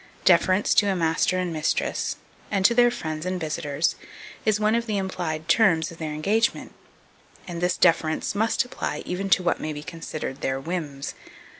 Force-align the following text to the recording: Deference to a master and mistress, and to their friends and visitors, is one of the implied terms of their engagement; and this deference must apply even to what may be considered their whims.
Deference 0.25 0.73
to 0.73 0.87
a 0.87 0.95
master 0.95 1.37
and 1.37 1.53
mistress, 1.53 2.15
and 2.49 2.65
to 2.65 2.73
their 2.73 2.89
friends 2.89 3.23
and 3.23 3.39
visitors, 3.39 3.95
is 4.45 4.59
one 4.59 4.73
of 4.73 4.87
the 4.87 4.97
implied 4.97 5.47
terms 5.47 5.91
of 5.91 5.99
their 5.99 6.11
engagement; 6.11 6.73
and 7.47 7.61
this 7.61 7.77
deference 7.77 8.33
must 8.33 8.65
apply 8.65 9.03
even 9.05 9.29
to 9.29 9.43
what 9.43 9.61
may 9.61 9.73
be 9.73 9.83
considered 9.83 10.41
their 10.41 10.59
whims. 10.59 11.13